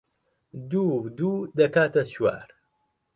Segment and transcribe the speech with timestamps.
[0.69, 2.47] دوو و دوو دەکاتە چوار